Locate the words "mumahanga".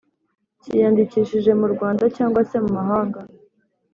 2.63-3.19